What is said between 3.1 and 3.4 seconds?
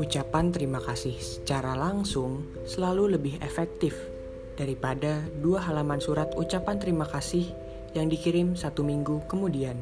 lebih